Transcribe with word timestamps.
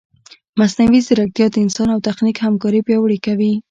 مصنوعي 0.59 0.99
ځیرکتیا 1.07 1.47
د 1.51 1.55
انسان 1.63 1.87
او 1.91 1.99
تخنیک 2.07 2.37
همکاري 2.45 2.81
پیاوړې 2.87 3.17
کوي. 3.25 3.51